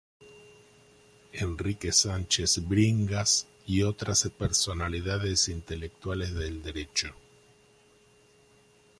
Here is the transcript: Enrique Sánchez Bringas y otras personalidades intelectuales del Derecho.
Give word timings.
Enrique 1.35 1.91
Sánchez 1.91 2.67
Bringas 2.67 3.45
y 3.67 3.83
otras 3.83 4.27
personalidades 4.35 5.47
intelectuales 5.47 6.33
del 6.33 6.63
Derecho. 6.63 7.13